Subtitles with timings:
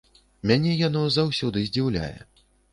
[0.51, 2.13] Мяне яно заўсёды здзіўляе.